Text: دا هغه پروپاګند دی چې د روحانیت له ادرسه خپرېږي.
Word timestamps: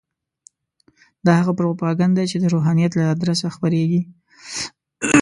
دا 1.25 1.31
هغه 1.39 1.51
پروپاګند 1.59 2.13
دی 2.17 2.25
چې 2.31 2.37
د 2.39 2.45
روحانیت 2.53 2.91
له 2.95 3.03
ادرسه 3.13 3.47
خپرېږي. 3.55 4.01